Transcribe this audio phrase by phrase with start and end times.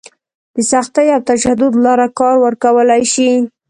[0.55, 3.29] د سختي او تشدد لاره کار ورکولی شي.